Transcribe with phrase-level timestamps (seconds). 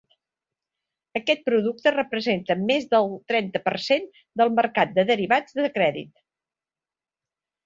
[1.19, 4.09] Aquest producte representa més del trenta per cent
[4.43, 6.11] del mercat de derivats de crèdit.